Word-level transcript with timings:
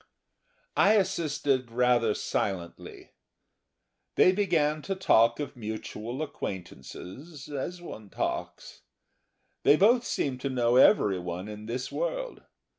I 0.75 0.93
assisted 0.93 1.69
rather 1.69 2.15
silently. 2.15 3.11
They 4.15 4.31
began 4.31 4.81
to 4.81 4.95
talk 4.95 5.39
of 5.39 5.55
mutual 5.55 6.23
acquaintances 6.23 7.47
as 7.47 7.83
one 7.83 8.09
talks. 8.09 8.81
They 9.61 9.75
both 9.75 10.03
seemed 10.03 10.41
to 10.41 10.49
know 10.49 10.77
everyone 10.77 11.47
in 11.47 11.67
this 11.67 11.91
world. 11.91 12.41